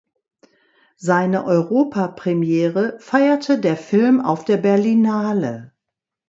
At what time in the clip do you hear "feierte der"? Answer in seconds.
2.99-3.77